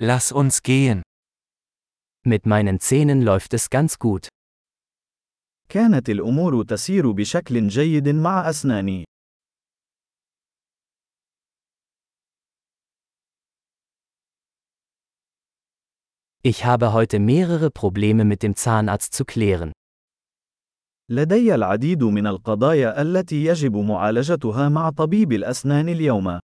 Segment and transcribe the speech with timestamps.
[0.00, 1.02] Lass uns gehen.
[2.24, 4.28] Mit meinen Zähnen läuft es ganz gut.
[5.68, 9.04] كانت الأمور تسير بشكل جيد مع أسناني.
[16.44, 19.72] Ich habe heute mehrere Probleme mit dem Zahnarzt zu klären.
[21.10, 26.38] لدي العديد من القضايا التي يجب معالجتها مع طبيب الأسنان اليوم.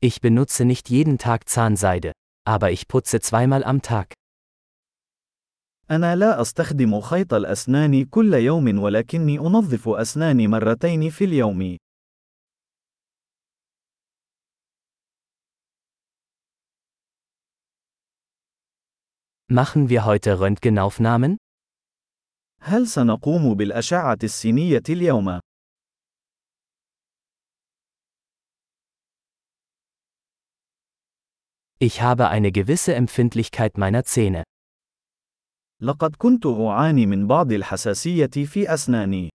[0.00, 2.12] Ich benutze nicht jeden Tag Zahnseide,
[2.46, 4.12] aber ich putze zweimal am Tag.
[5.90, 11.76] أنا لا أستخدم خيط الأسنان كل يوم ولكني أنظف أسناني مرتين في اليوم.
[19.48, 21.36] Machen wir heute Röntgenaufnahmen?
[22.60, 25.40] هل سنقوم بالأشعة السينية اليوم؟
[31.80, 34.44] Ich habe eine gewisse Empfindlichkeit meiner Zähne.
[35.82, 39.30] لقد كنت أعاني من بعض الحساسية في أسناني.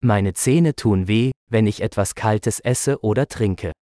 [0.00, 3.72] Meine Zähne tun weh, wenn ich etwas Kaltes esse oder trinke.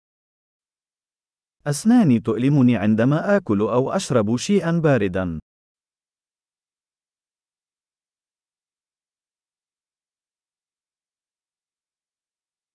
[1.67, 5.39] أسناني تؤلمني عندما آكل أو أشرب شيئا باردا.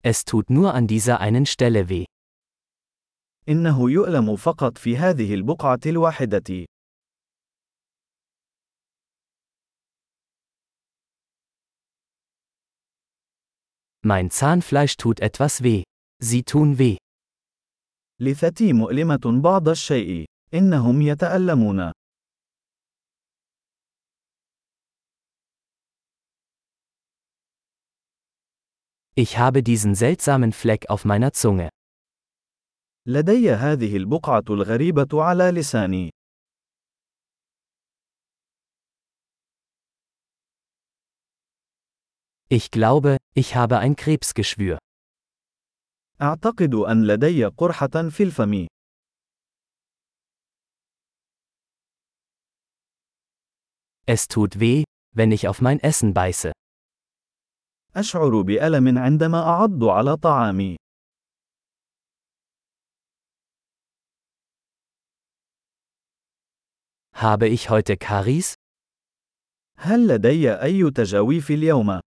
[0.04, 2.06] Es tut nur an dieser einen Stelle weh.
[3.50, 6.66] إنه يؤلم فقط في هذه البقعة الواحدة.
[14.04, 15.84] Mein Zahnfleisch tut etwas weh.
[16.24, 16.98] Sie tun weh.
[18.22, 20.26] لثتي مؤلمة بعض الشيء.
[20.54, 21.92] إنهم يتألمون.
[29.16, 31.70] Ich habe diesen seltsamen Fleck auf meiner Zunge.
[33.08, 36.10] لدي هذه البقعة الغريبة على لساني.
[42.50, 44.78] Ich glaube, ich habe ein Krebsgeschwür.
[46.22, 48.68] أعتقد أن لدي قرحة في الفم.
[54.08, 54.84] Es tut weh,
[55.16, 56.52] wenn ich auf mein Essen beiße.
[57.97, 60.77] أشعر بألم عندما أعض على طعامي.
[67.15, 68.55] Habe ich heute Karies?
[69.79, 72.01] هل لدي أي تجاويف اليوم؟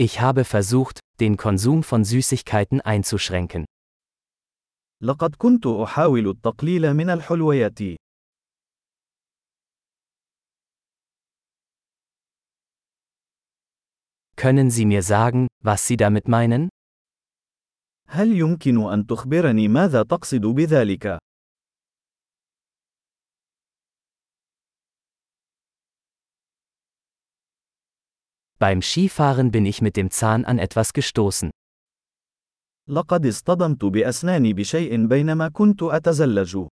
[0.00, 3.64] Ich habe versucht, den Konsum von Süßigkeiten einzuschränken.
[5.02, 7.78] لقد كنت أحاول التقليل من الحلويات.
[14.37, 16.69] Können Sie mir sagen, was Sie damit meinen?
[18.07, 21.17] هل يمكن أن تخبرني ماذا تقصد بذلك؟
[28.59, 31.49] Beim Skifahren bin ich mit dem Zahn an etwas gestoßen.
[32.87, 36.67] لقد اصطدمت بأسناني بشيء بينما كنت أتزلج.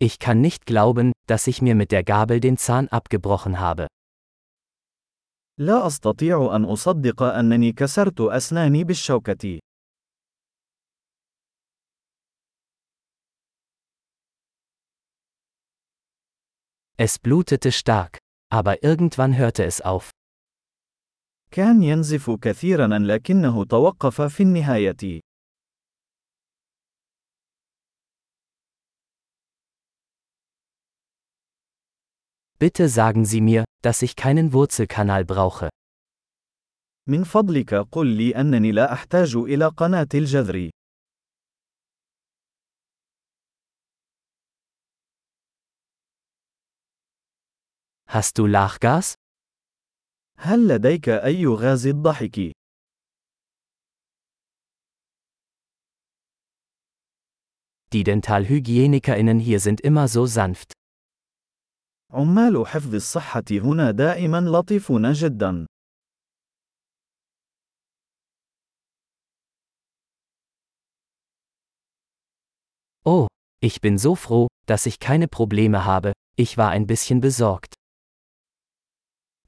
[0.00, 3.86] Ich kann nicht glauben, dass ich mir mit der Gabel den Zahn abgebrochen habe.
[5.58, 9.58] لا أستطيع أن أصدق أنني كسرت أسناني بالشوكة.
[16.98, 18.18] Es blutete stark,
[18.50, 20.10] aber irgendwann hörte es auf.
[21.50, 25.20] كان ينزف كثيرا لكنه توقف في النهاية.
[32.60, 35.68] Bitte sagen Sie mir, dass ich keinen Wurzelkanal brauche.
[37.08, 40.70] من فضلك قل لي أنني لا أحتاج إلى قناة الجذر.
[48.08, 49.14] Hast du Lachgas?
[50.38, 52.52] هل لديك أي غاز الضحك؟
[57.92, 60.72] Die DentalhygienikerInnen hier sind immer so sanft.
[62.13, 65.65] عمال حفظ الصحة هنا دائما لطيفون جدا.
[73.05, 73.27] Oh,
[73.61, 77.73] ich bin so froh, dass ich keine Probleme habe, ich war ein bisschen besorgt.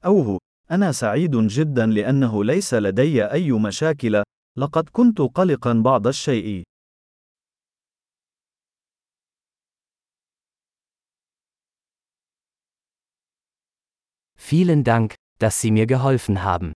[0.04, 0.38] أوه،
[0.70, 4.22] أنا سعيد جدا لأنه ليس لدي أي مشاكل،
[4.58, 6.62] لقد كنت قلقا بعض الشيء.
[14.43, 16.73] Vielen Dank, dass Sie mir geholfen haben.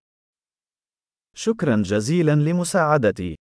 [1.36, 3.36] شكرا جزيلا لمساعدتي.